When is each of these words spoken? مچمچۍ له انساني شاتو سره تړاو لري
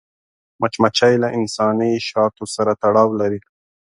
مچمچۍ 0.59 1.13
له 1.23 1.27
انساني 1.39 1.91
شاتو 2.09 2.43
سره 2.55 2.71
تړاو 2.81 3.09
لري 3.21 3.39